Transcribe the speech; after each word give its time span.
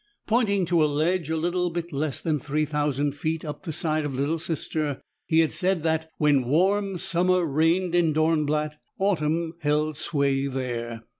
Pointing 0.25 0.65
to 0.65 0.83
a 0.83 0.87
ledge 0.89 1.29
a 1.29 1.69
bit 1.69 1.93
less 1.93 2.21
than 2.21 2.39
three 2.39 2.65
thousand 2.65 3.11
feet 3.11 3.45
up 3.45 3.61
the 3.61 3.71
side 3.71 4.03
of 4.03 4.15
Little 4.15 4.39
Sister, 4.39 4.99
he 5.27 5.41
had 5.41 5.51
said 5.51 5.83
that, 5.83 6.09
when 6.17 6.47
warm 6.47 6.97
summer 6.97 7.45
reigned 7.45 7.93
in 7.93 8.11
Dornblatt, 8.11 8.79
autumn 8.97 9.53
held 9.59 9.95
sway 9.95 10.47
there. 10.47 11.03